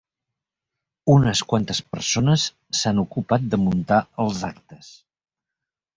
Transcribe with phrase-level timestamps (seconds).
[1.15, 2.47] Unes quantes persones
[2.79, 4.91] s'han ocupat de muntar els actes.